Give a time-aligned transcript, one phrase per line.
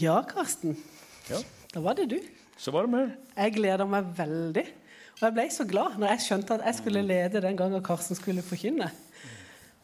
[0.00, 0.76] Ja, Karsten.
[1.30, 1.40] Ja,
[1.74, 2.18] Da var det du.
[2.58, 3.10] så var det meg.
[3.36, 4.64] Jeg gleder meg veldig.
[5.18, 8.16] Og jeg ble så glad når jeg skjønte at jeg skulle lede den gangen Karsten
[8.18, 8.90] skulle forkynne.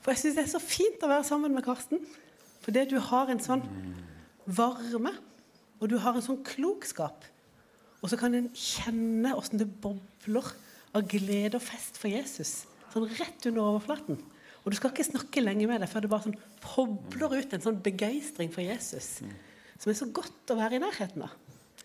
[0.02, 2.02] For jeg syns det er så fint å være sammen med Karsten.
[2.64, 3.62] Fordi du har en sånn
[4.46, 5.12] varme,
[5.80, 7.24] og du har en sånn klokskap.
[8.02, 10.50] Og så kan en kjenne åssen det bobler
[10.94, 12.64] av glede og fest for Jesus.
[12.92, 14.20] Sånn rett under overflaten.
[14.64, 17.64] Og du skal ikke snakke lenge med deg før det bare sånn pobler ut en
[17.64, 19.18] sånn begeistring for Jesus.
[19.78, 21.34] Som er så godt å være i nærheten av.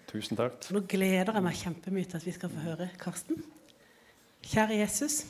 [0.09, 0.57] Tusen takk.
[0.65, 3.41] Så nå gleder jeg meg kjempemye til at vi skal få høre Karsten.
[4.49, 5.21] Kjære Jesus,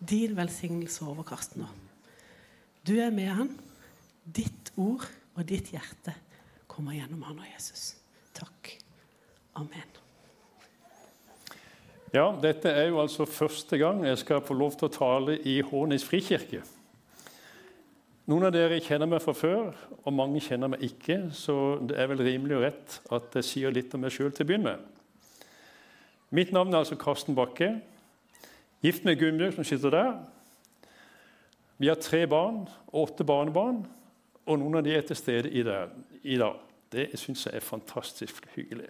[0.00, 1.68] din velsignelse over Karsten nå.
[2.84, 3.52] Du er med han.
[4.24, 6.14] Ditt ord og ditt hjerte
[6.70, 7.92] kommer gjennom han og Jesus.
[8.34, 8.72] Takk.
[9.60, 9.90] Amen.
[12.14, 15.58] Ja, dette er jo altså første gang jeg skal få lov til å tale i
[15.66, 16.62] Hånes frikirke.
[18.24, 22.08] Noen av dere kjenner meg fra før, og mange kjenner meg ikke, så det er
[22.08, 25.50] vel rimelig og rett at jeg sier litt om meg sjøl til å begynne med.
[26.34, 27.74] Mitt navn er altså Karsten Bakke.
[28.84, 30.14] Gift med Gunnbjørg, som sitter der.
[31.76, 32.64] Vi har tre barn
[32.94, 33.84] åtte barnebarn,
[34.46, 36.56] og noen av de er til stede i, der, i dag.
[36.92, 38.88] Det syns jeg er fantastisk hyggelig.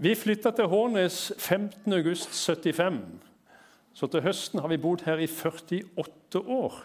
[0.00, 3.02] Vi flytta til Hårnes 15.8.75,
[3.96, 6.80] så til høsten har vi bodd her i 48 år.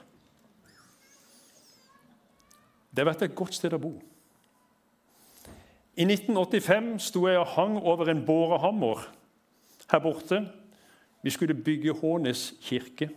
[2.96, 3.92] Det har vært et godt sted å bo.
[6.00, 9.02] I 1985 sto jeg og hang over en bårehammer
[9.92, 10.40] her borte.
[11.22, 13.10] Vi skulle bygge Hånes kirke.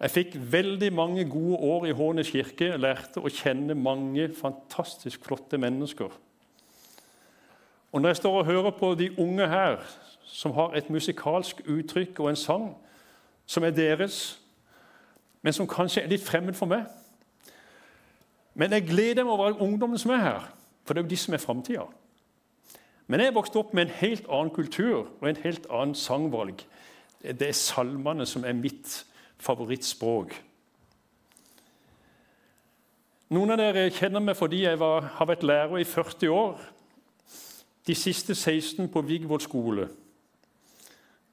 [0.00, 5.24] Jeg fikk veldig mange gode år i Hånes kirke Jeg lærte å kjenne mange fantastisk
[5.24, 6.12] flotte mennesker.
[7.92, 9.80] Og Når jeg står og hører på de unge her,
[10.24, 12.68] som har et musikalsk uttrykk og en sang
[13.46, 14.40] som er deres,
[15.42, 16.84] men som kanskje er litt fremmed for meg
[18.56, 20.46] Men jeg gleder meg over ungdommen som er her,
[20.84, 21.84] for det er jo de som er framtida.
[23.06, 26.64] Men jeg vokste opp med en helt annen kultur og en helt annen sangvalg.
[27.22, 29.04] Det er salmene som er mitt
[29.42, 30.34] favorittspråk.
[33.36, 36.60] Noen av dere kjenner meg fordi jeg var, har vært lærer i 40 år.
[37.86, 39.88] De siste 16 på Vigvold skole.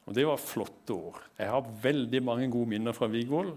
[0.06, 1.22] Og Det var flotte år.
[1.39, 3.53] Jeg har veldig mange gode minner fra Vigvoll.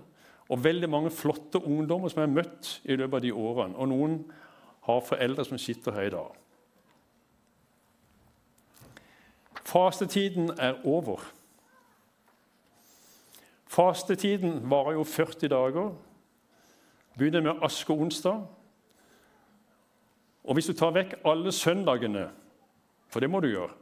[0.49, 3.77] Og veldig mange flotte ungdommer som jeg har møtt i løpet av de årene.
[3.77, 4.19] Og noen
[4.87, 6.37] har foreldre som sitter her i dag.
[9.67, 11.25] Fastetiden er over.
[13.67, 15.91] Fastetiden varer jo 40 dager.
[17.19, 18.47] Begynner med askeonsdag.
[20.45, 22.29] Og hvis du tar vekk alle søndagene,
[23.11, 23.73] for det må du gjøre,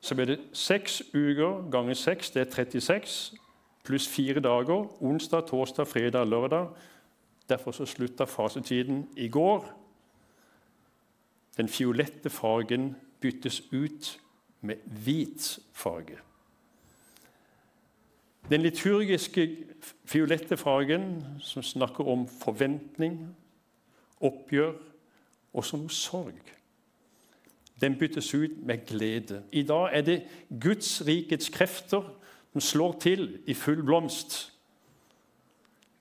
[0.00, 3.38] så blir det seks uker ganger seks, det er 36,
[3.88, 5.02] pluss fire dager.
[5.02, 6.68] Onsdag, torsdag, fredag, lørdag.
[7.48, 9.64] Derfor så slutta fasetiden i går.
[11.56, 14.20] Den fiolette fargen byttes ut
[14.60, 16.18] med hvit farge.
[18.50, 19.56] Den liturgiske
[20.04, 23.36] fiolette fargen, som snakker om forventning,
[24.20, 24.72] oppgjør
[25.52, 26.54] og som sorg,
[27.80, 29.42] den byttes ut med glede.
[29.52, 30.22] I dag er det
[30.60, 32.17] Guds rikets krefter
[32.52, 34.52] som slår til i full blomst.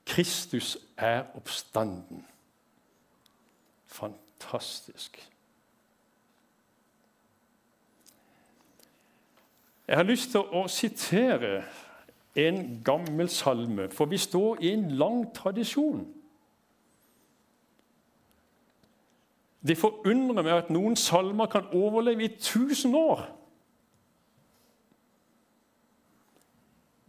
[0.05, 2.25] Kristus er oppstanden.
[3.85, 5.29] Fantastisk.
[9.87, 11.63] Jeg har lyst til å sitere
[12.35, 16.03] en gammel salme, for vi står i en lang tradisjon.
[19.67, 23.25] Det forundrer meg at noen salmer kan overleve i 1000 år.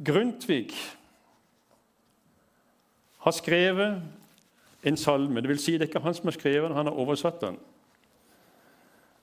[0.05, 0.71] Grundtvig
[3.19, 4.03] har skrevet
[4.85, 5.41] en salme.
[5.41, 7.59] Det vil si, det er ikke han som har skrevet den, han har oversatt den.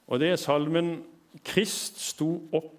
[0.07, 1.03] Og Det er salmen
[1.43, 2.73] 'Krist sto opp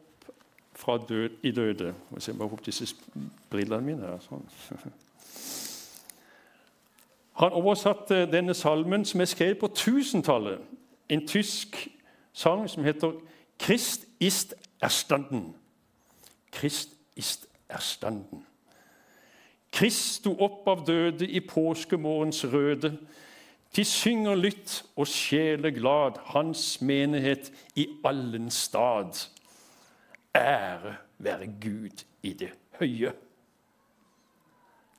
[0.74, 1.94] fra død, i døde'.
[2.12, 2.96] Jeg ser bare opp disse
[3.50, 4.18] brillene mine her.
[4.20, 4.48] sånn.
[7.36, 10.58] Han oversatte denne salmen, som er skrevet på 1000-tallet.
[11.08, 11.88] En tysk
[12.32, 13.12] sang som heter
[13.58, 14.54] 'Krist ist
[14.84, 15.54] erstanden'.
[16.52, 18.46] Krist ist erstanden.
[19.72, 22.94] Krist sto opp av døde i påskemorgens røde.
[23.76, 29.26] De synger lytt og sjeleglad hans menighet i allen stad.
[30.36, 33.12] Ære være Gud i det høye.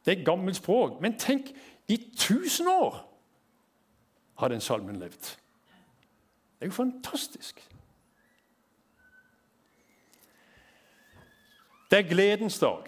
[0.05, 1.51] Det er gammelt språk, men tenk,
[1.87, 2.99] i tusen år
[4.37, 5.21] har den salmen levd.
[6.57, 7.61] Det er jo fantastisk.
[11.92, 12.84] Det er gledens dag.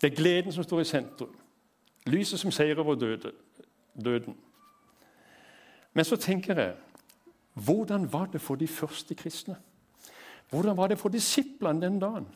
[0.00, 1.36] Det er gleden som står i sentrum.
[2.06, 3.32] Lyset som seirer over døde,
[4.04, 4.36] døden.
[5.92, 6.74] Men så tenker jeg
[7.54, 9.56] hvordan var det for de første kristne?
[10.50, 12.26] Hvordan var det for disiplene den dagen?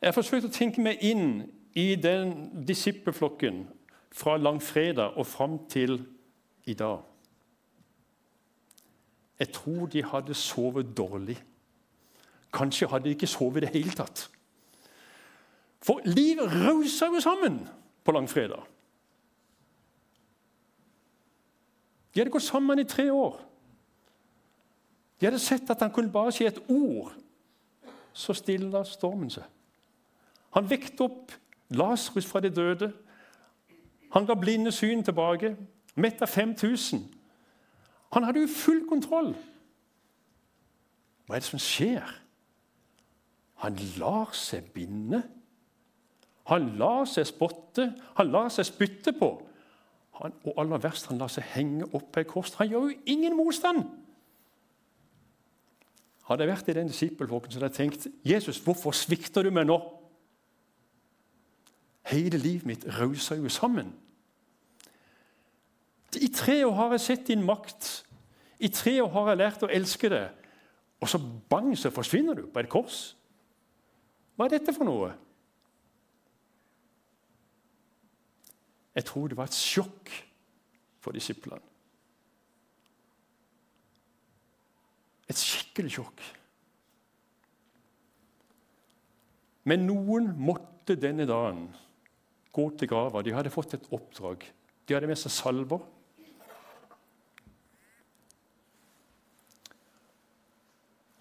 [0.00, 2.34] Jeg har forsøkt å tenke meg inn i den
[2.68, 3.62] disippelflokken
[4.12, 6.02] fra langfredag og fram til
[6.66, 7.00] i dag.
[9.38, 11.38] Jeg tror de hadde sovet dårlig.
[12.52, 14.28] Kanskje hadde de ikke sovet i det hele tatt.
[15.82, 17.58] For livet rausa jo sammen
[18.04, 18.62] på langfredag.
[22.14, 23.40] De hadde gått sammen i tre år.
[25.20, 27.12] De hadde sett at han kunne bare si et ord,
[28.12, 29.44] så stilla stormen seg.
[30.54, 31.32] Han vekte opp
[31.74, 32.92] Lasarus fra de døde.
[34.14, 35.56] Han ga blinde syn tilbake.
[35.94, 37.02] Mett av 5000.
[38.12, 39.32] Han hadde jo full kontroll.
[41.24, 42.04] Hva er det som skjer?
[43.64, 45.22] Han lar seg binde.
[46.50, 49.30] Han lar seg spotte, han lar seg spytte på.
[50.20, 52.52] Han, og aller verst, han lar seg henge opp på et kors.
[52.60, 53.86] Han gjør jo ingen motstand!
[56.24, 59.76] Hadde jeg vært i den disippelflokken, hadde jeg tenkt Jesus, hvorfor svikter du meg nå?
[62.08, 63.90] Hele livet mitt rauser jo sammen.
[66.20, 67.90] I tre år har jeg sett din makt.
[68.60, 70.24] I tre år har jeg lært å elske det.
[71.02, 71.20] Og så
[71.50, 73.14] bang, så forsvinner du på et kors.
[74.34, 75.12] Hva er dette for noe?
[78.94, 80.12] Jeg tror det var et sjokk
[81.02, 81.62] for disiplene.
[85.28, 86.24] Et skikkelig sjokk.
[89.64, 91.66] Men noen måtte denne dagen
[92.54, 93.22] gå til grava.
[93.24, 94.44] De hadde fått et oppdrag.
[94.84, 95.80] De hadde med seg salver.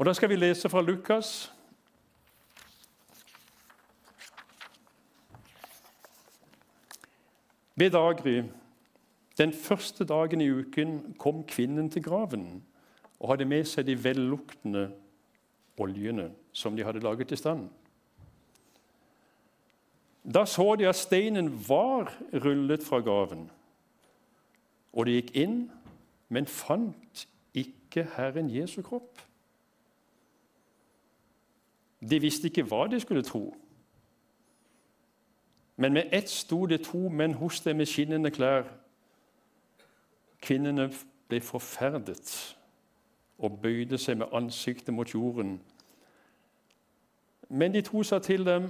[0.04, 1.54] Og Da skal vi lese fra Lukas.
[7.76, 8.44] Ved daggry,
[9.38, 12.64] den første dagen i uken, kom kvinnen til graven
[13.20, 14.90] og hadde med seg de velluktende
[15.80, 17.70] oljene som de hadde laget i stand.
[20.36, 23.52] Da så de at steinen var rullet fra graven,
[24.94, 25.72] og de gikk inn,
[26.28, 29.30] men fant ikke Herren Jesu kropp.
[32.10, 33.54] De visste ikke hva de skulle tro.
[35.78, 38.68] Men med ett sto det to menn hos dem med skinnende klær.
[40.42, 40.90] Kvinnene
[41.28, 42.56] ble forferdet
[43.40, 45.58] og bøyde seg med ansiktet mot jorden.
[47.50, 48.70] Men de to sa til dem,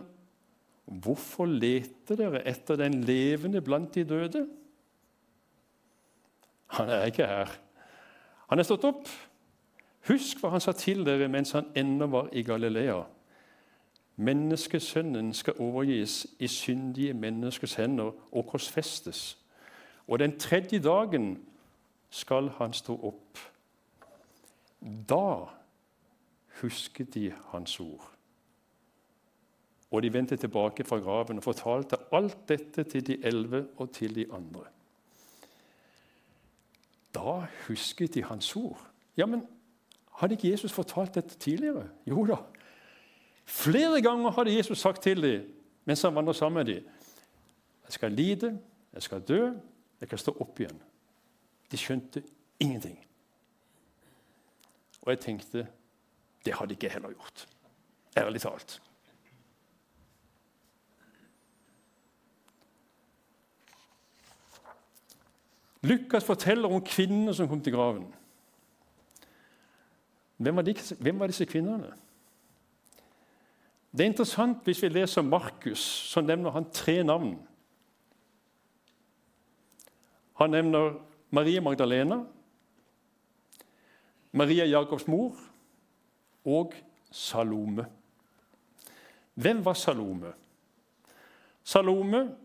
[0.86, 4.48] 'Hvorfor leter dere etter den levende blant de døde?'
[6.68, 7.60] Han er ikke her.
[8.50, 9.08] Han er stått opp.
[10.08, 13.04] Husk hva han sa til dere mens han ennå var i Galilea.
[14.16, 19.38] Menneskesønnen skal overgis i syndige menneskers hender og korsfestes.
[20.08, 21.46] Og den tredje dagen
[22.10, 23.40] skal han stå opp.
[25.10, 25.48] Da
[26.62, 28.10] husket de hans ord.
[29.92, 34.16] Og de vendte tilbake fra graven og fortalte alt dette til de elleve og til
[34.16, 34.66] de andre.
[37.14, 38.88] Da husket de hans ord.
[39.18, 39.48] Ja, men
[40.18, 41.88] hadde ikke Jesus fortalt dette tidligere?
[42.06, 42.38] Jo da.
[43.46, 45.50] Flere ganger hadde Jesus sagt til dem
[45.86, 46.84] mens han vandret sammen med dem,
[47.84, 48.60] jeg skal lide,
[48.94, 49.52] jeg skal dø,
[50.00, 50.80] jeg kan stå opp igjen.
[51.72, 52.24] De skjønte
[52.60, 52.96] ingenting.
[55.02, 55.68] Og jeg tenkte
[56.46, 57.48] det hadde ikke jeg heller gjort.
[58.18, 58.82] Ærlig talt.
[65.84, 68.06] Lukas forteller om kvinnene som kom til graven.
[70.38, 71.92] Hvem var, de, hvem var disse kvinnene?
[73.94, 77.36] Det er interessant hvis vi leser Markus, så nevner han tre navn.
[80.42, 80.96] Han nevner
[81.30, 82.24] Maria Magdalena,
[84.32, 85.38] Maria Jakobs mor
[86.46, 86.74] og
[87.12, 87.86] Salome.
[89.34, 90.34] Hvem var Salome?
[91.64, 92.36] Salome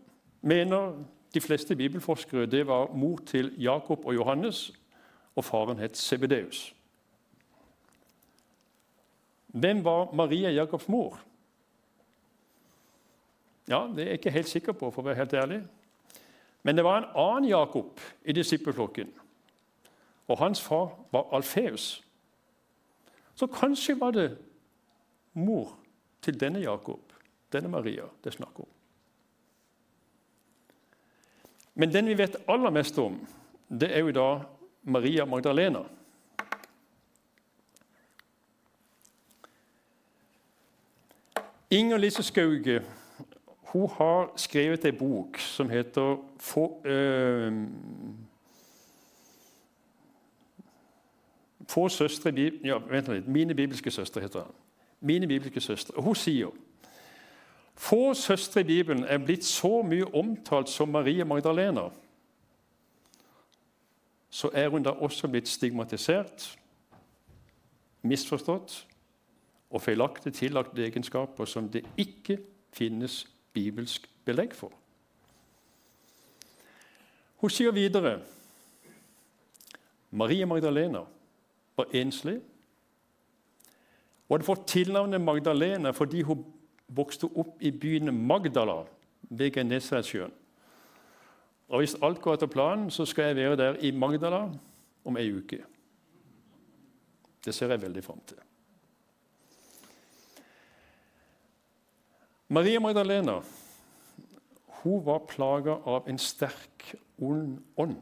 [0.41, 1.03] mener
[1.33, 4.71] de fleste bibelforskere det var mor til Jakob og Johannes,
[5.35, 6.75] og faren het Sebedeus.
[9.47, 11.19] Hvem var Maria Jakobs mor?
[13.69, 15.59] Ja, Det er jeg ikke helt sikker på, for å være helt ærlig.
[16.63, 19.11] Men det var en annen Jakob i disippelflokken.
[20.27, 22.03] Og hans far var Alfeus.
[23.35, 24.37] Så kanskje var det
[25.33, 25.77] mor
[26.21, 26.99] til denne Jakob,
[27.53, 28.67] denne Maria, det er snakk om.
[31.75, 33.15] Men den vi vet aller mest om,
[33.69, 34.27] det er jo da
[34.83, 35.85] Maria Magdalena.
[41.71, 42.81] Inger Lise Skauge
[43.71, 47.67] hun har skrevet ei bok som heter Få, øh,
[51.69, 52.31] Få søstre
[52.63, 54.51] ja, vent litt, Mine bibelske søstre heter den.
[55.01, 56.01] Mine bibelske søstre.
[56.01, 56.49] Hun sier
[57.79, 61.85] få søstre i Bibelen er blitt så mye omtalt som Marie Magdalena.
[64.29, 66.59] Så er hun da også blitt stigmatisert,
[68.01, 68.87] misforstått
[69.69, 72.37] og feilaktig tillagt egenskaper som det ikke
[72.73, 74.73] finnes bibelsk belegg for.
[77.39, 78.19] Hun sier videre
[80.11, 81.05] Marie Magdalena
[81.77, 82.39] var enslig
[84.27, 86.43] og hadde fått tilnavnet Magdalena fordi hun
[86.89, 88.83] vokste opp i byen Magdala
[89.29, 90.33] ved Genesaretsjøen.
[91.69, 94.47] Og hvis alt går etter planen, så skal jeg være der i Magdala
[95.05, 95.61] om ei uke.
[97.45, 98.37] Det ser jeg veldig fram til.
[102.49, 103.41] Maria Magdalena
[104.83, 107.99] hun var plaga av en sterk, ond ånd.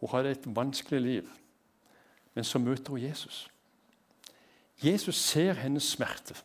[0.00, 1.30] Hun hadde et vanskelig liv.
[2.34, 3.48] Men så møter hun Jesus.
[4.84, 6.36] Jesus ser hennes smerte,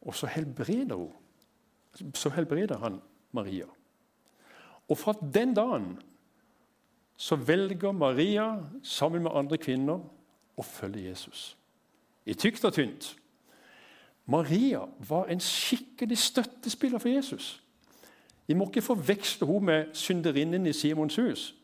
[0.00, 1.12] og så helbreder hun.
[2.14, 3.00] Så helbreder han
[3.32, 3.66] Maria.
[4.88, 5.98] Og fra den dagen
[7.16, 10.00] så velger Maria sammen med andre kvinner
[10.56, 11.52] å følge Jesus.
[12.26, 13.12] I tykt og tynt.
[14.26, 17.62] Maria var en skikkelig støttespiller for Jesus.
[18.46, 21.54] Vi må ikke forveksle henne med synderinnen i Simons hus.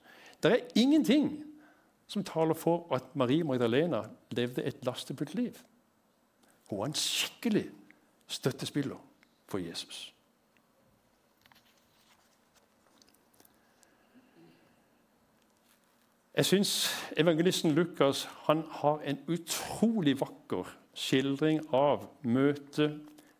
[0.42, 1.44] Det er ingenting
[2.06, 5.52] som taler for at Marie Magdalena levde et lastefullt liv.
[6.70, 7.70] Hun var en skikkelig
[8.26, 8.96] støttespiller
[9.48, 10.14] for Jesus.
[16.38, 18.28] Jeg syns evangelisten Lukas
[18.70, 22.98] har en utrolig vakker skildring av møtet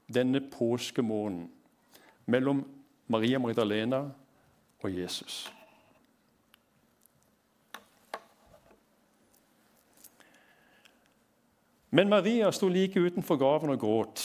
[0.09, 1.49] denne påskemorgenen
[2.31, 2.63] mellom
[3.09, 4.03] Maria Magdalena
[4.85, 5.47] og Jesus.
[11.91, 14.25] Men Maria sto like utenfor graven og gråt.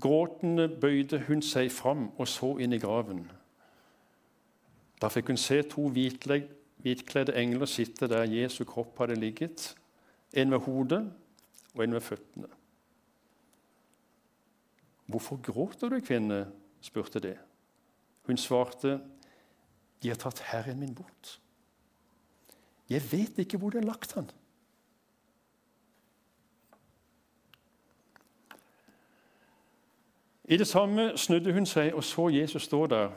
[0.00, 3.24] Gråtende bøyde hun seg fram og så inn i graven.
[5.00, 9.72] Da fikk hun se to hvitkledde engler sitte der Jesu kropp hadde ligget,
[10.36, 11.02] en ved hodet
[11.74, 12.48] og en ved føttene.
[15.06, 16.52] Hvorfor gråter du, kvinne?
[16.80, 17.38] spurte de.
[18.26, 19.00] Hun svarte,
[20.02, 21.40] De har tatt Herren min bort.
[22.90, 24.30] Jeg vet ikke hvor de har lagt han.
[30.44, 33.14] I det samme snudde hun seg og så Jesus stå der.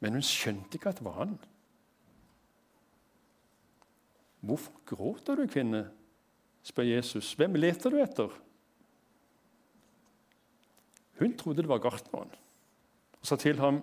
[0.00, 1.38] Men hun skjønte ikke at det var han.
[4.44, 5.86] Hvorfor gråter du, kvinne?
[6.64, 7.32] Spør Jesus.
[7.38, 8.32] Hvem leter du etter?
[11.18, 12.32] Hun trodde det var gartneren
[13.20, 13.82] og sa til ham,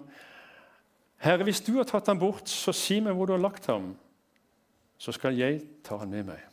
[1.17, 3.97] 'Herre, hvis du har tatt ham bort, så si meg hvor du har lagt ham,
[4.97, 6.47] så skal jeg ta ham med meg.'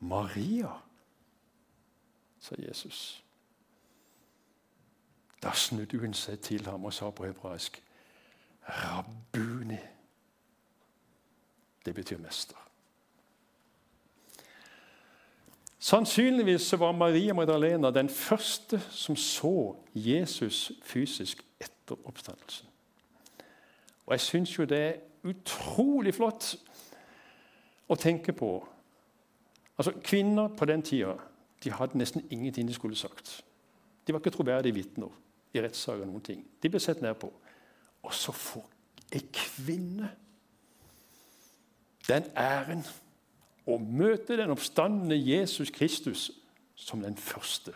[0.00, 0.70] Maria,
[2.38, 3.24] sa Jesus.
[5.42, 7.82] Da snudde hun seg til ham og sa på hebraisk,
[8.68, 9.86] 'Rabbuni'.
[11.84, 12.65] Det betyr mester.
[15.86, 22.66] Sannsynligvis var Maria Magdalena den første som så Jesus fysisk etter oppstandelsen.
[24.06, 24.96] Og Jeg syns jo det er
[25.30, 26.56] utrolig flott
[27.88, 28.50] å tenke på.
[29.78, 31.14] Altså, Kvinner på den tida
[31.64, 33.44] de hadde nesten ingenting de skulle sagt.
[34.06, 35.14] De var ikke troverdige vitner
[35.54, 36.06] i rettssaker.
[36.06, 36.44] noen ting.
[36.62, 37.30] De ble sett ned på.
[38.02, 38.66] Og så får
[39.12, 40.10] ei kvinne
[42.08, 42.82] den æren
[43.66, 46.28] å møte den oppstandende Jesus Kristus
[46.78, 47.74] som den første.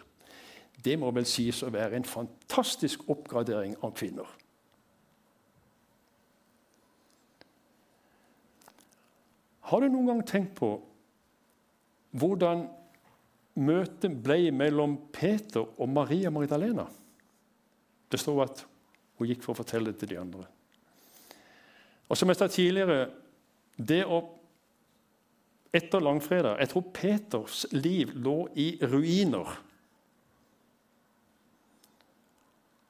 [0.81, 4.29] Det må vel sies å være en fantastisk oppgradering av kvinner.
[9.71, 10.73] Har du noen gang tenkt på
[12.19, 12.65] hvordan
[13.61, 16.89] møtet ble mellom Peter og Maria Magdalena?
[18.11, 18.65] Det står at
[19.19, 20.47] hun gikk for å fortelle det til de andre.
[22.11, 23.11] Og som jeg sa tidligere,
[23.77, 24.25] det å
[25.73, 29.51] etter langfredag Jeg tror Peters liv lå i ruiner.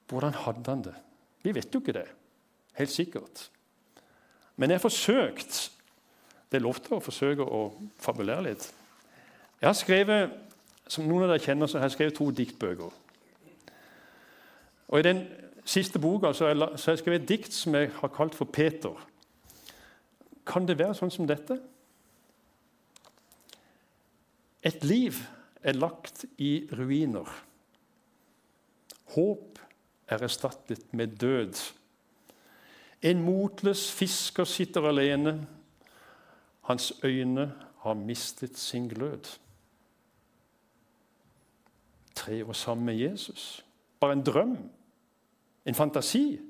[0.09, 0.95] Hvordan hadde han det?
[1.43, 2.09] Vi vet jo ikke det.
[2.79, 3.51] Helt sikkert.
[4.57, 5.71] Men jeg har forsøkt
[6.51, 7.61] Det er lov til å forsøke å
[8.03, 8.65] fabulere litt.
[9.61, 10.33] Jeg har skrevet
[10.91, 12.91] som noen av dere kjenner, så har jeg skrevet to diktbøker.
[14.91, 15.21] Og I den
[15.63, 18.99] siste boka så har jeg skrevet et dikt som jeg har kalt for Peter.
[20.43, 21.61] Kan det være sånn som dette?
[24.63, 25.15] Et liv
[25.63, 27.29] er lagt i ruiner.
[29.15, 29.59] Håp
[30.09, 31.55] er erstattet med død.
[33.03, 35.47] En motløs fisker sitter alene.
[36.69, 39.39] Hans øyne har mistet sin glød.
[42.15, 43.65] Tre år sammen med Jesus.
[44.01, 44.59] Bare en drøm.
[45.65, 46.41] En fantasi.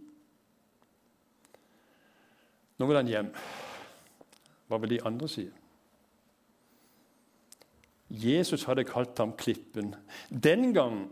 [2.78, 3.34] Nå vil han hjem.
[4.68, 5.46] Hva vil de andre si?
[8.10, 9.94] Jesus hadde kalt ham Klippen.
[10.30, 11.04] Den gang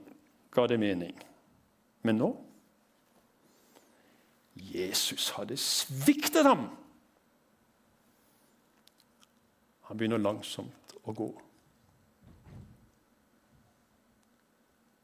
[0.50, 1.14] ga det mening.
[2.02, 2.32] Men nå
[4.58, 6.66] Jesus hadde sviktet ham.
[9.88, 11.28] Han begynner langsomt å gå.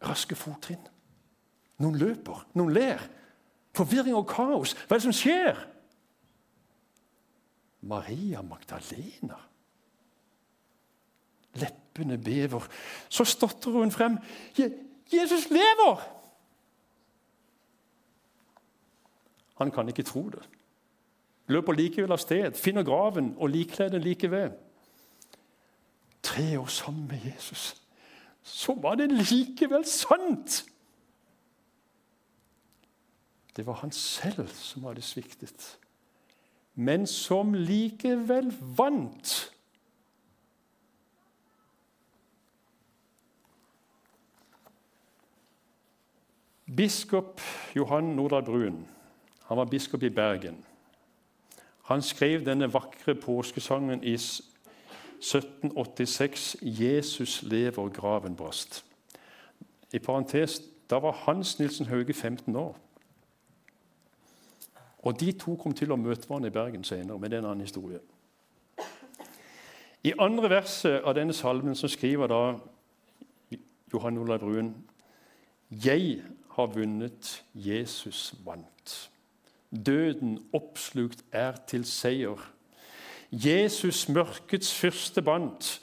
[0.05, 0.83] Raske fottrinn.
[1.81, 3.07] Noen løper, noen ler.
[3.75, 4.75] Forvirring og kaos.
[4.85, 5.63] Hva er det som skjer?
[7.87, 9.39] Maria Magdalena.
[11.55, 12.69] Leppene bever.
[13.09, 14.19] Så stotrer hun frem.
[15.13, 16.11] 'Jesus lever!'
[19.55, 20.43] Han kan ikke tro det.
[21.47, 24.51] Løper likevel av sted, finner graven og likkledet like ved.
[26.23, 27.77] Tre år sammen med Jesus.
[28.43, 30.65] Så var det likevel sant!
[33.57, 35.79] Det var han selv som hadde sviktet,
[36.75, 39.54] men som likevel vant.
[46.77, 47.41] Biskop
[47.77, 48.87] Johan Nordahl Brun
[49.45, 50.65] han var biskop i Bergen.
[51.83, 58.85] Han skrev denne vakre påskesangen i 1786 'Jesus lever, graven brast'.
[59.93, 62.79] I parentes, Da var Hans Nilsen Hauge 15 år.
[64.99, 67.51] Og De to kom til å møte hverandre i Bergen senere, men det er en
[67.51, 67.99] annen historie.
[70.05, 72.55] I andre verset av denne salmen så skriver da
[73.93, 74.75] Johan Olav Brun
[75.71, 76.23] 'Jeg
[76.55, 79.11] har vunnet, Jesus vant'.
[79.87, 82.51] Døden oppslukt er til seier.
[83.33, 85.81] Jesus mørkets første bandt.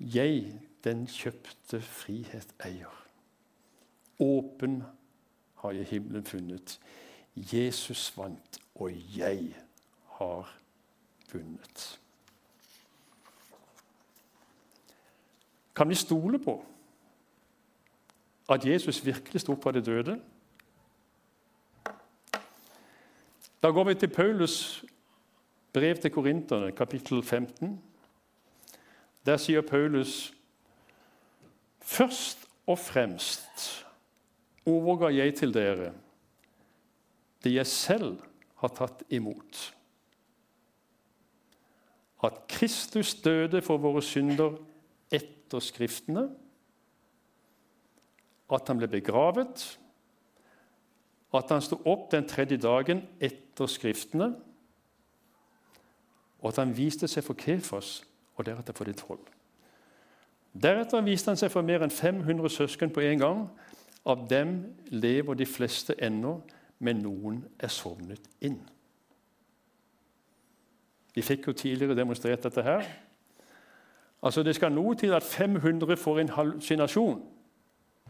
[0.00, 0.52] Jeg
[0.84, 3.06] den kjøpte frihet eier.
[4.18, 4.82] Åpen
[5.54, 6.80] har jeg himmelen funnet.
[7.36, 9.54] Jesus vant, og jeg
[10.18, 10.58] har
[11.32, 12.00] vunnet.
[15.76, 16.64] Kan vi stole på
[18.48, 20.20] at Jesus virkelig sto opp fra de døde?
[23.62, 24.86] Da går vi til Paulus'
[25.72, 27.82] brev til korinterne, kapittel 15.
[29.26, 30.32] Der sier Paulus
[31.80, 33.86] Først og fremst
[34.66, 35.92] overga jeg til dere
[37.44, 38.16] det jeg selv
[38.58, 39.60] har tatt imot.
[42.26, 44.56] At Kristus døde for våre synder
[45.14, 46.24] etter Skriftene.
[48.52, 49.64] At han ble begravet
[51.36, 54.34] at han sto opp den tredje dagen etter Skriftene,
[56.40, 58.04] og at han viste seg for Kefas
[58.36, 59.24] og deretter for de tolv.
[60.56, 63.42] Deretter viste han seg for mer enn 500 søsken på en gang.
[64.06, 64.58] Av dem
[64.92, 66.38] lever de fleste ennå,
[66.78, 68.60] men noen er sovnet inn.
[71.16, 72.84] Vi fikk jo tidligere demonstrert dette her.
[74.22, 77.24] Altså Det skal noe til at 500 får en hallusinasjon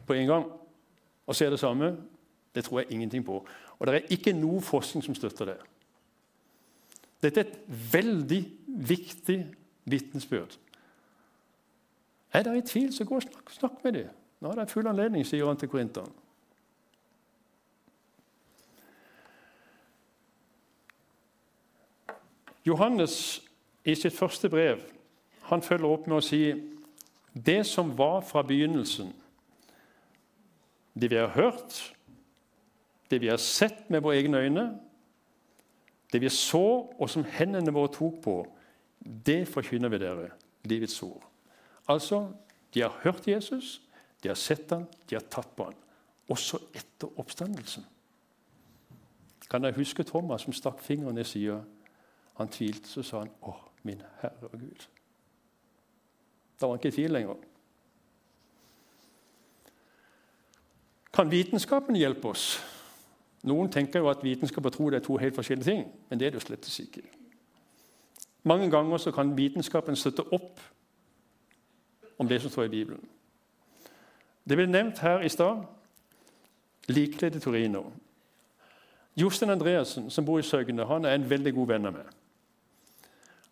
[0.06, 0.44] på en gang
[1.26, 1.96] og ser det samme.
[2.54, 3.40] Det tror jeg ingenting på.
[3.78, 5.56] Og det er ikke noe forskning som støtter det.
[7.22, 7.58] Dette er et
[7.92, 8.42] veldig
[8.88, 9.38] viktig
[9.84, 10.56] vitnesbyrd.
[12.32, 14.14] Er dere i tvil, så gå og snakk, snakk med dem.
[14.40, 16.12] Nå er det full anledning, sier han til korinteren.
[22.66, 23.42] Johannes
[23.86, 24.80] i sitt første brev
[25.46, 26.40] han følger opp med å si
[27.32, 29.12] det som var fra begynnelsen,
[31.00, 31.96] det vi har hørt,
[33.10, 34.66] det vi har sett med våre egne øyne,
[36.12, 38.36] det vi så, og som hendene våre tok på,
[39.26, 40.30] det forkynner vi dere,
[40.64, 41.22] livets ord.
[41.88, 42.32] Altså,
[42.74, 43.82] de har hørt Jesus,
[44.22, 45.74] de har sett ham, de har tatt på ham.
[46.28, 47.84] Også etter oppstandelsen.
[49.50, 51.60] Kan jeg huske Thomas som stakk fingeren i sida?
[52.36, 54.88] Han tvilte, så sa han, 'Å, min Herre og Gud'.
[56.60, 57.36] Da var han ikke i tvil lenger.
[61.16, 62.58] Kan vitenskapen hjelpe oss?
[63.48, 66.34] Noen tenker jo at vitenskap og tro er to helt forskjellige ting, men det er
[66.34, 67.02] det jo slett ikke.
[68.44, 70.60] Mange ganger så kan vitenskapen støtte opp
[72.18, 73.08] om det som står i Bibelen.
[74.48, 75.64] Det ble nevnt her i stad
[76.88, 77.82] likkledet Torino.
[79.16, 82.12] Jostein Andreassen, som bor i Søgne, han er en veldig god venn av meg.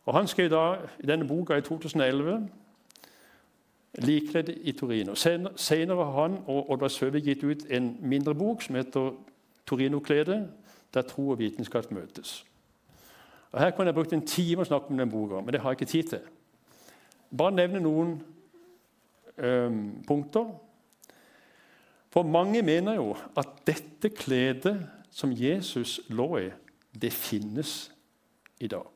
[0.05, 2.48] Og Han skrev da i denne boka i 2011
[3.98, 5.14] likledd i Torino.
[5.14, 9.12] Senere har han og Oddvar Søvi gitt ut en mindre bok som heter
[9.66, 10.46] 'Torino-kledet',
[10.94, 12.44] der tro og vitenskap møtes.
[13.52, 15.70] Og Her kunne jeg brukt en time å snakke om den boka, men det har
[15.70, 16.20] jeg ikke tid til.
[17.37, 18.22] Bare nevne noen
[19.38, 20.44] øhm, punkter.
[22.11, 26.50] For mange mener jo at dette kledet som Jesus lå i,
[27.02, 27.92] det finnes
[28.61, 28.93] i dag.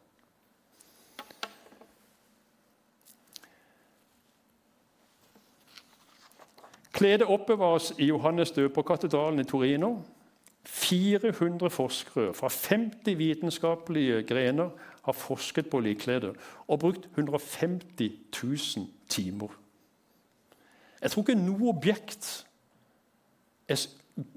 [6.98, 10.02] Kledet oppbevares i Johannes døperkatedralen i Torino.
[10.66, 14.70] 400 forskere fra 50 vitenskapelige grener
[15.04, 16.34] har forsket på likkledet
[16.68, 19.48] og brukt 150 000 timer.
[21.02, 22.46] Jeg tror ikke noe objekt
[23.68, 23.87] er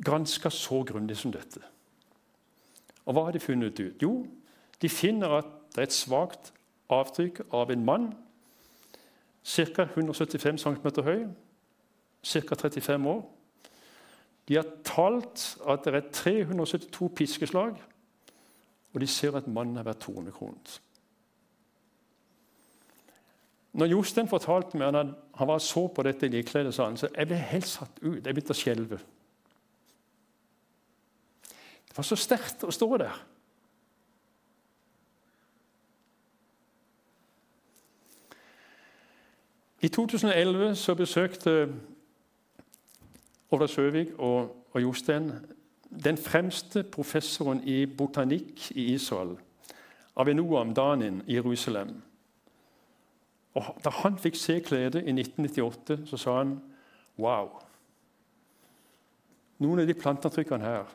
[0.06, 1.60] granska så grundig som dette.
[3.06, 4.02] Og hva har de funnet ut?
[4.02, 4.26] Jo,
[4.82, 6.54] de finner at det er et svakt
[6.90, 8.12] avtrykk av en mann,
[9.44, 9.88] ca.
[9.98, 11.26] 175 cm høy,
[12.24, 12.56] ca.
[12.56, 13.22] 35 år.
[14.48, 17.76] De har talt at det er 372 piskeslag,
[18.94, 20.82] og de ser at mannen har vært tornekronet.
[23.72, 27.28] Når Jostein fortalte meg at han var så på dette likkledet, sa han, så jeg
[27.30, 28.20] ble helt satt ut.
[28.20, 29.00] Jeg begynte å skjelve.
[31.88, 33.22] Det var så sterkt å stå der.
[39.82, 41.56] I 2011 så besøkte
[43.52, 45.32] Oddvar Søvik og, og Jostein
[46.04, 49.36] den fremste professoren i botanikk i Israel,
[50.16, 52.02] Avinoam Danin i Jerusalem.
[53.54, 56.62] Og Da han fikk se kledet i 1998, så sa han
[57.20, 57.50] Wow!
[59.60, 60.88] Noen av de planteavtrykkene her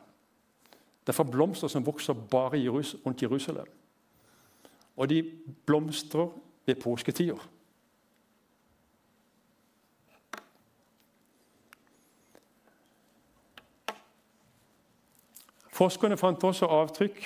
[1.05, 2.59] Det er fra blomster som vokser bare
[3.05, 3.67] rundt Jerusalem.
[4.97, 5.21] Og de
[5.65, 6.27] blomstrer
[6.65, 7.47] ved påsketider.
[15.77, 17.19] Forskerne fant også avtrykk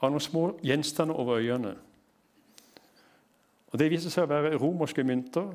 [0.00, 1.74] av noen små gjenstander over øyene.
[3.66, 5.50] Og Det viser seg å være romerske mynter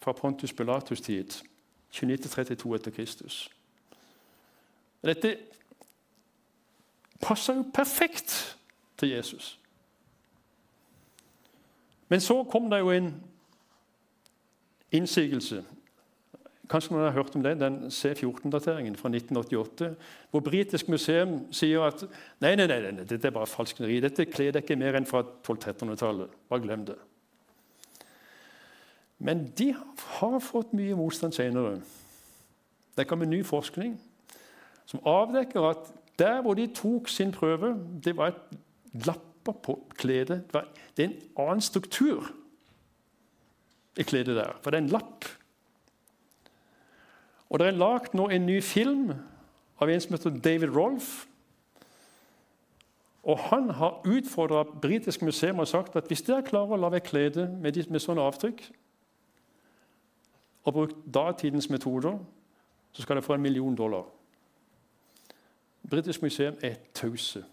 [0.00, 1.36] fra Pontus Pilatus' tid,
[1.92, 3.50] 29-32 etter Kristus.
[5.04, 5.36] Dette
[7.20, 8.56] passer jo perfekt
[8.96, 9.58] til Jesus.
[12.08, 13.12] Men så kom det jo en
[14.92, 15.64] innsigelse
[16.70, 19.88] Kanskje noen har hørt om det, den C14-dateringen fra 1988,
[20.30, 22.04] hvor Britisk museum sier at
[22.42, 23.98] nei, nei, nei, nei dette er bare falskneri.
[24.04, 26.36] Dette kledet ikke mer enn fra 1200-1300-tallet.
[26.52, 26.98] Bare glem det.
[29.18, 31.80] Men de har fått mye motstand senere.
[32.96, 33.98] Det kommer ny forskning
[34.90, 40.42] som avdekker at der hvor de tok sin prøve, det var et lapper på kledet.
[40.96, 42.30] Det er en annen struktur
[43.98, 44.56] i kledet der.
[44.62, 45.28] For det er en lapp
[47.50, 49.10] og Det er lagd nå en ny film
[49.80, 51.26] av en som heter David Rolfe.
[53.22, 57.48] Og Han har utfordra britiske museum og sagt at hvis dere klarer å lage klede
[57.48, 58.62] med, med sånne avtrykk,
[60.64, 62.18] og brukt datidens metoder,
[62.92, 64.04] så skal dere få en million dollar.
[65.90, 67.44] Britisk museum er tause.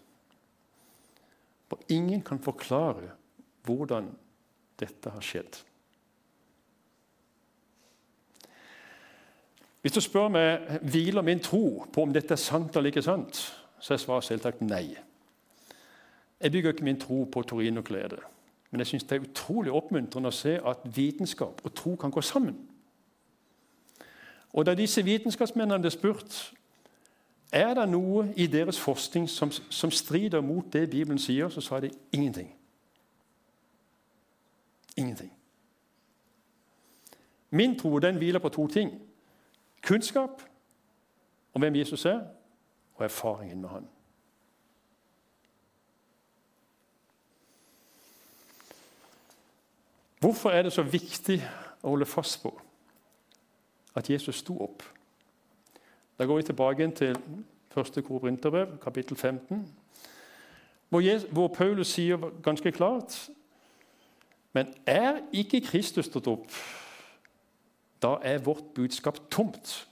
[1.68, 3.10] For ingen kan forklare
[3.64, 4.12] hvordan
[4.80, 5.62] dette har skjedd.
[9.88, 13.38] Hvis du spør meg hviler min tro på om dette er sant eller ikke sant,
[13.80, 14.98] så er svaret selvsagt nei.
[16.40, 18.18] Jeg bygger ikke min tro på Torino-kledet.
[18.70, 22.20] Men jeg synes det er utrolig oppmuntrende å se at vitenskap og tro kan gå
[22.20, 22.58] sammen.
[24.52, 26.52] Og Da disse vitenskapsmennene ble spurt
[27.52, 31.80] er det noe i deres forskning som, som strider mot det Bibelen sier, så sa
[31.80, 32.52] de ingenting.
[34.96, 35.32] Ingenting.
[37.50, 39.07] Min tro den hviler på to ting.
[39.88, 40.42] Kunnskap
[41.54, 42.20] om hvem Jesus er,
[42.94, 43.88] og erfaringen med han.
[50.20, 51.38] Hvorfor er det så viktig
[51.82, 52.52] å holde fast på
[53.96, 54.84] at Jesus sto opp?
[56.18, 57.16] Da går vi tilbake til
[57.76, 58.04] 1.
[58.04, 59.62] Korinterbrev, kapittel 15,
[60.88, 63.30] hvor, Paulus sier ganske klart
[64.52, 66.52] Men er ikke Kristus stått opp?
[68.02, 69.88] Da er vårt budskap tomt,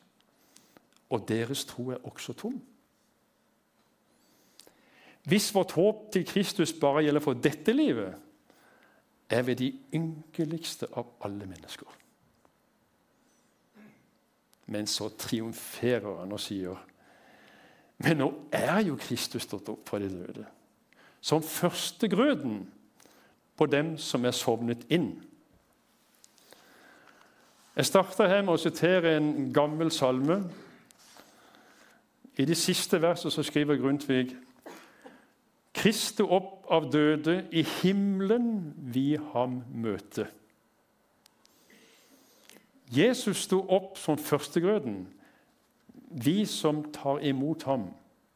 [1.11, 2.61] og deres tro er også tom.
[5.27, 8.14] Hvis vårt håp til Kristus bare gjelder for dette livet,
[9.31, 11.87] er vi de ynkeligste av alle mennesker.
[14.66, 16.79] Men så triumferer han og sier
[18.03, 20.45] Men nå er jo Kristus stått opp fra de døde.
[21.21, 22.66] Som førstegrøden
[23.57, 25.14] på dem som er sovnet inn.
[27.77, 30.39] Jeg starter her med å sitere en gammel salme.
[32.41, 34.33] I de siste versene så skriver Grundtvig
[35.77, 40.25] «Kriste opp av døde, i himmelen vi ham møte.
[42.89, 45.03] Jesus sto opp som førstegrøden,
[46.25, 47.91] vi som tar imot ham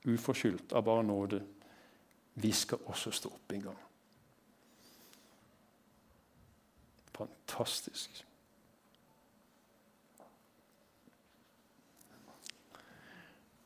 [0.05, 1.41] uforskyldt av bare nåde.
[2.35, 3.85] Vi skal også stå opp en gang.
[7.17, 8.27] Fantastisk.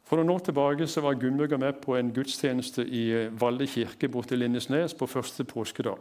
[0.05, 4.09] For noen år tilbake så var Gunnbjørg med på en gudstjeneste i eh, Valle kirke
[4.09, 5.99] borte i Lindesnes på første påskedag.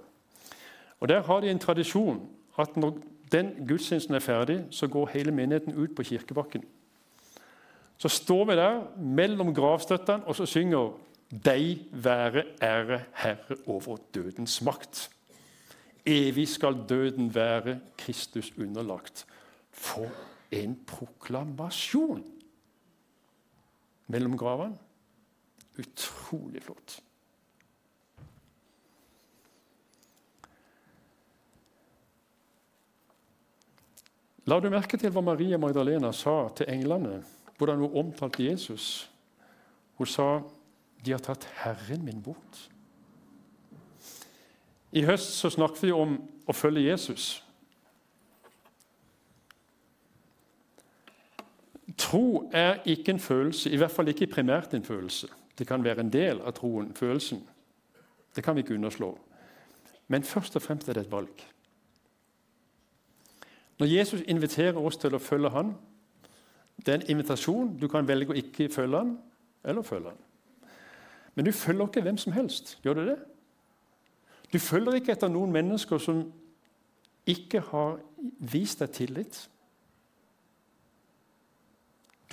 [0.99, 2.21] Og Der har de en tradisjon
[2.59, 2.97] at når
[3.31, 6.63] den gudstjenesten er ferdig, så går hele menigheten ut på kirkebakken.
[7.97, 10.93] Så står vi der mellom gravstøttene og så synger
[11.33, 15.09] Deg være ære, Herre, over dødens makt.
[16.05, 19.25] Evig skal døden være Kristus underlagt.
[19.71, 20.11] For
[20.51, 22.23] en proklamasjon!
[24.13, 24.77] Mellom gravene.
[25.81, 26.99] Utrolig flott.
[34.45, 37.21] La du merke til hva Maria Magdalena sa til englene?
[37.57, 39.09] Hvordan hun omtalte Jesus?
[39.95, 40.41] Hun sa,
[41.03, 42.69] 'De har tatt Herren min bort'.
[44.91, 47.42] I høst så snakket vi om å følge Jesus.
[52.13, 55.27] Tro er ikke en følelse, i hvert fall ikke primært en følelse.
[55.57, 57.39] Det kan være en del av troen, følelsen.
[58.35, 59.17] Det kan vi ikke underslå.
[60.07, 61.41] Men først og fremst er det et valg.
[63.79, 65.71] Når Jesus inviterer oss til å følge han,
[66.85, 67.71] det er en invitasjon.
[67.81, 69.15] Du kan velge å ikke følge han,
[69.65, 70.21] eller følge han.
[71.33, 72.75] Men du følger ikke hvem som helst.
[72.85, 73.17] Gjør du det?
[74.53, 76.27] Du følger ikke etter noen mennesker som
[77.25, 77.97] ikke har
[78.53, 79.41] vist deg tillit.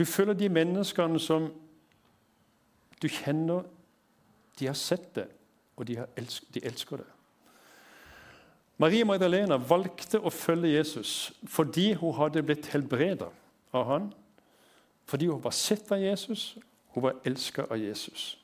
[0.00, 1.50] Du følger de menneskene som
[3.02, 3.66] du kjenner
[4.58, 5.26] De har sett det,
[5.76, 7.06] og de, elsk, de elsker det.
[8.80, 13.28] Marie Magdalena valgte å følge Jesus fordi hun hadde blitt helbreda
[13.76, 14.10] av han,
[15.04, 16.56] fordi hun var sett av Jesus,
[16.94, 18.38] hun var elska av Jesus.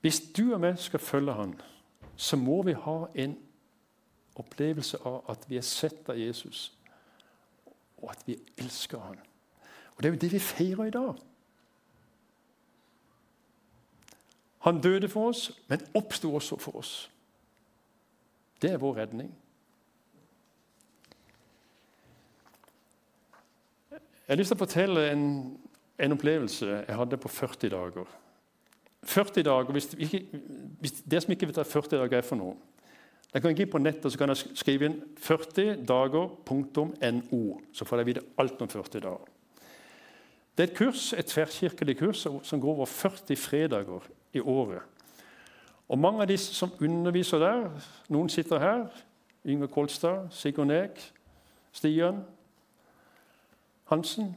[0.00, 1.58] Hvis du og jeg skal følge han,
[2.16, 3.38] så må vi ha en
[4.38, 6.73] opplevelse av at vi er sett av Jesus
[8.04, 9.18] og at vi elsker han.
[9.96, 11.14] Og Det er jo det vi feirer i dag.
[14.64, 17.10] Han døde for oss, men oppsto også for oss.
[18.62, 19.34] Det er vår redning.
[23.90, 25.24] Jeg har lyst til å fortelle en,
[26.00, 28.14] en opplevelse jeg hadde på 40 dager.
[29.04, 29.90] 40 dager, hvis,
[30.80, 32.56] hvis Det som ikke vet hva 40 dager er for noe
[33.34, 37.40] jeg kan gå på nettet så kan jeg skrive inn 40 dager.no.
[37.74, 39.30] Så får jeg vite alt om 40 dager.
[40.54, 44.82] Det er et kurs, et tverrkirkelig kurs som går over 40 fredager i året.
[45.88, 47.66] Og Mange av de som underviser der,
[48.08, 48.86] noen sitter her
[49.44, 51.02] Yngve Kolstad, Sigurd Nek,
[51.74, 52.22] Stian
[53.90, 54.30] Hansen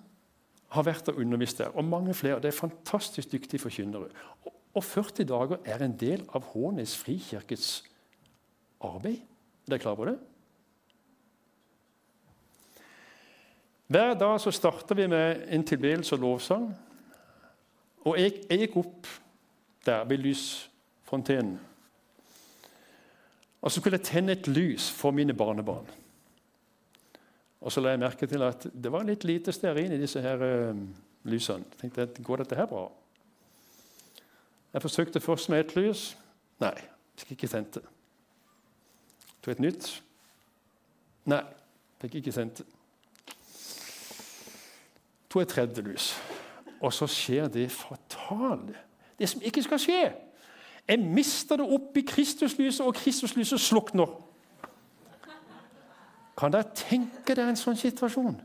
[0.73, 1.69] har vært og undervist der.
[1.77, 2.41] Og mange flere.
[2.41, 4.09] Det er fantastisk dyktige forkynnere.
[4.73, 7.85] Og 40 dager er en del av Hånes frikirkes
[8.81, 9.21] arbeid.
[9.65, 10.17] Er dere klar på det?
[13.87, 16.67] Hver dag så starter vi med en tilbedelse og lovsang.
[18.05, 19.07] Og jeg, jeg gikk opp
[19.85, 21.59] der ved lysfontenen.
[23.61, 25.87] Og så skulle jeg tenne et lys for mine barnebarn.
[27.61, 30.43] Og så la jeg merke til at det var litt lite stearin i disse her
[30.43, 30.77] uh,
[31.27, 31.65] lysene.
[31.71, 32.85] Jeg tenkte jeg, går dette her bra?
[34.73, 36.09] Jeg forsøkte først med ett lys.
[36.61, 37.96] Nei, jeg fikk ikke tent det.
[39.47, 40.03] Tok et nytt.
[41.31, 41.39] Nei,
[42.01, 42.65] fikk ikke sendt.
[45.31, 46.07] Tok et tredje lys.
[46.83, 48.75] Og så skjer det fatale.
[49.19, 50.01] Det som ikke skal skje.
[50.87, 54.11] Jeg mister det opp i Kristuslyset, og Kristuslyset slukner.
[56.37, 58.35] Kan dere tenke dere en sånn situasjon?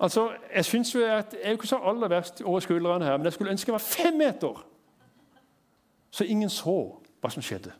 [0.00, 3.16] Altså, Jeg synes jo at, jeg er jo ikke så aller verst over skuldrene her,
[3.16, 4.66] men jeg skulle ønske jeg var fem meter,
[6.10, 6.78] så ingen så
[7.22, 7.70] hva som skjedde.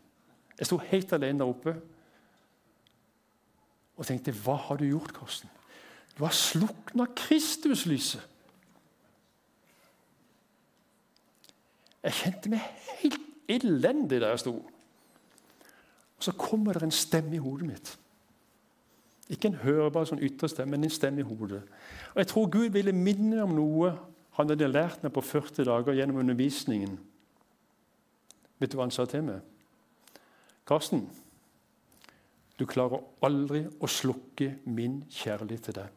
[0.59, 1.75] Jeg sto helt alene der oppe
[3.95, 5.49] og tenkte Hva har du gjort, Karsten?
[6.17, 8.23] Du har slukna Kristuslyset.
[12.05, 12.61] Jeg kjente meg
[13.01, 14.55] helt elendig der jeg sto.
[16.17, 17.97] Og Så kommer det en stemme i hodet mitt.
[19.29, 21.63] Ikke en hørbar sånn ytre stemme, men en stemme i hodet.
[22.13, 23.95] Og Jeg tror Gud ville minne om noe
[24.37, 26.97] han hadde lært meg på 40 dager gjennom undervisningen.
[28.59, 29.41] Vet du hva han sa til meg?
[30.65, 31.09] Karsten,
[32.55, 35.89] Du klarer aldri å slukke min kjærlighet til deg.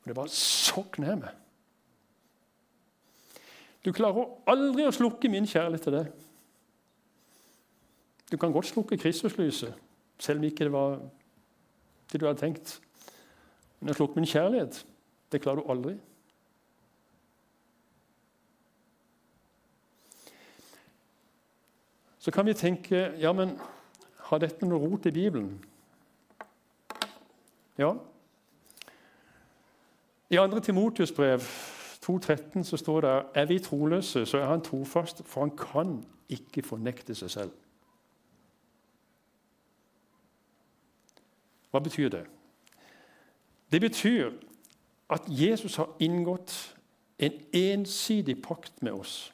[0.00, 1.34] Og Det bare så jeg meg.
[3.84, 6.08] Du klarer aldri å slukke min kjærlighet til deg.
[8.30, 9.74] Du kan godt slukke Kristuslyset,
[10.18, 10.96] selv om ikke det var
[12.08, 12.78] det du hadde tenkt.
[13.80, 14.80] Men å slukke min kjærlighet,
[15.28, 15.98] det klarer du aldri.
[22.22, 23.56] Så kan vi tenke ja, men
[24.28, 25.56] har dette noe rot i Bibelen?
[27.78, 27.96] Ja.
[30.30, 30.60] I 2.
[30.60, 31.42] Timotius brev
[32.06, 36.62] 2,13 så står det er vi troløse, så er han trofast, for han kan ikke
[36.62, 37.50] fornekte seg selv.
[41.74, 42.24] Hva betyr det?
[43.72, 44.30] Det betyr
[45.10, 46.76] at Jesus har inngått
[47.18, 49.32] en ensidig pakt med oss.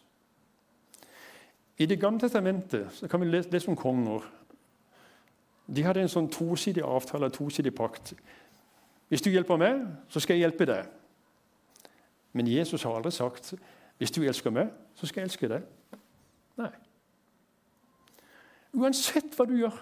[1.79, 4.25] I Det gamle testamentet så kan vi lese, lese om konger.
[5.75, 8.15] De hadde en sånn tosidig avtale, en tosidig pakt.
[9.09, 10.89] Hvis du hjelper meg, så skal jeg hjelpe deg.
[12.33, 13.55] Men Jesus har aldri sagt
[13.99, 15.65] hvis du elsker meg, så skal jeg elske deg.
[16.59, 16.71] Nei.
[18.79, 19.79] Uansett hva du gjør,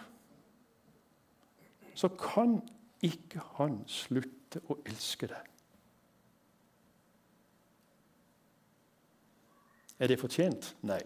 [1.96, 2.58] så kan
[3.04, 5.52] ikke han slutte å elske deg.
[10.00, 10.74] Er det fortjent?
[10.84, 11.00] Nei.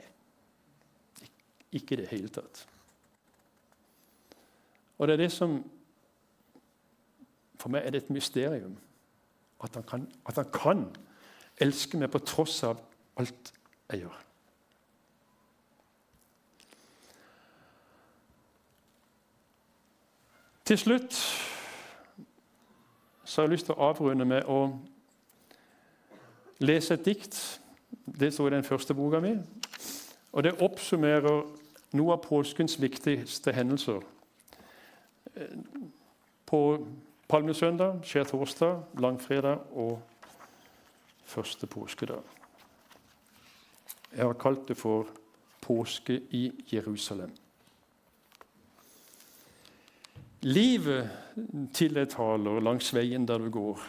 [1.73, 2.67] Ikke i det hele tatt.
[4.99, 5.61] Og det er det som
[7.61, 8.79] For meg er det et mysterium
[9.61, 10.85] at han kan, at han kan
[11.61, 12.79] elske meg på tross av
[13.21, 13.51] alt
[13.93, 14.21] jeg gjør.
[20.65, 21.19] Til slutt
[23.25, 24.61] så har jeg lyst til å avrunde med å
[26.65, 27.37] lese et dikt.
[27.91, 29.37] Det står i den første boka mi.
[30.33, 31.43] Og det oppsummerer
[31.93, 34.03] noe av påskens viktigste hendelser.
[36.47, 36.61] På
[37.31, 40.01] palmesøndag, skjærtorsdag, langfredag og
[41.25, 42.23] første påskedag.
[44.17, 45.07] Jeg har kalt det for
[45.61, 47.37] 'Påske i Jerusalem'.
[50.43, 51.11] Livet
[51.75, 53.81] til deg taler langs veien der du går.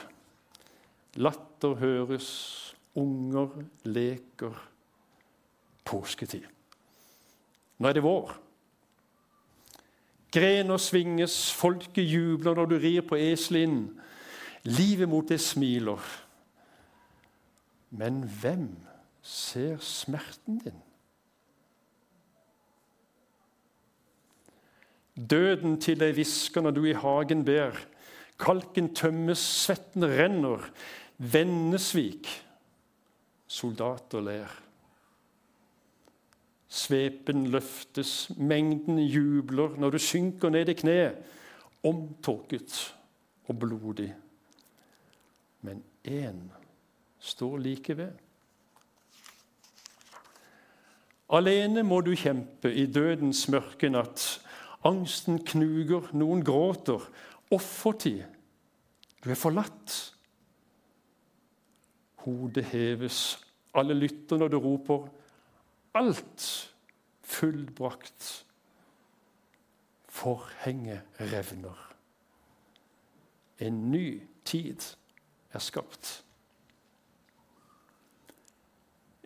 [1.16, 3.50] Latter høres, unger
[3.84, 4.68] leker.
[5.86, 6.44] Påsketid.
[7.82, 8.36] Nå er det vår.
[10.32, 13.90] Grener svinges, folket jubler når du rir på eselet
[14.70, 16.04] Livet mot deg smiler.
[17.98, 18.68] Men hvem
[19.26, 20.78] ser smerten din?
[25.18, 27.76] Døden til deg hvisker når du i hagen ber.
[28.42, 30.70] Kalken tømmes, svetten renner.
[31.18, 32.30] Vennesvik.
[33.50, 34.54] Soldater ler.
[36.72, 41.18] Svepen løftes, mengden jubler når du synker ned i kneet,
[41.84, 42.78] omtåket
[43.52, 44.14] og blodig.
[45.68, 46.46] Men én
[47.20, 48.12] står like ved.
[51.32, 54.24] Alene må du kjempe i dødens mørke natt.
[54.88, 57.04] Angsten knuger, noen gråter.
[57.52, 58.24] Offertid.
[59.24, 59.96] Du er forlatt.
[62.26, 63.40] Hodet heves,
[63.74, 65.08] alle lytter når du roper.
[65.94, 66.76] Alt
[67.22, 68.46] fullbrakt.
[70.10, 71.94] Forhenget revner.
[73.60, 74.82] En ny tid
[75.54, 76.26] er skapt.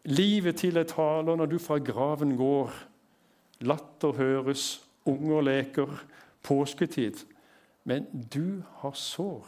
[0.05, 2.73] Livet til et taler når du fra graven går.
[3.65, 6.05] Latter høres, unger leker,
[6.43, 7.25] påsketid.
[7.83, 9.47] Men du har sår.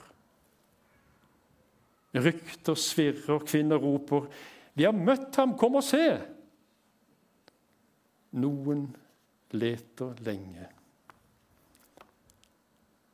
[2.15, 4.25] Rykter svirrer, kvinner roper.
[4.73, 6.36] 'Vi har møtt ham, kom og se!'
[8.37, 8.89] Noen
[9.51, 10.67] leter lenge.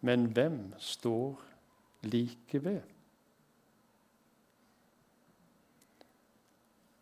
[0.04, 1.44] Men hvem står
[2.04, 2.82] like ved?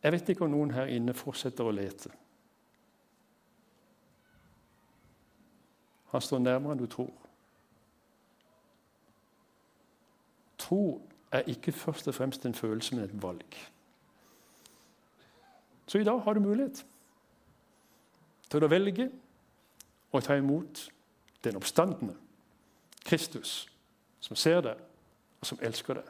[0.03, 2.09] Jeg vet ikke om noen her inne fortsetter å lete.
[6.11, 7.11] Han står nærmere enn du tror.
[10.61, 10.83] Tro
[11.31, 13.59] er ikke først og fremst en følelse, men et valg.
[15.87, 16.85] Så i dag har du mulighet
[18.51, 19.07] til å velge
[20.11, 20.85] å ta imot
[21.43, 22.17] den oppstandende
[23.05, 23.65] Kristus,
[24.19, 24.81] som ser deg,
[25.41, 26.09] og som elsker deg.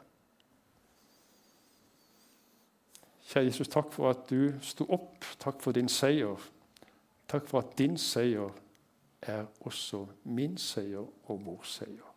[3.32, 5.24] Kjære Jesus, takk for at du sto opp.
[5.40, 6.36] Takk for din seier.
[7.30, 8.52] Takk for at din seier
[9.22, 12.11] er også min seier og vår seier.